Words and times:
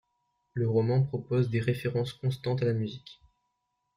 Le 0.55 0.67
roman 0.67 1.03
propose 1.03 1.51
des 1.51 1.59
références 1.59 2.13
constantes 2.13 2.63
à 2.63 2.65
la 2.65 2.73
musique. 2.73 3.21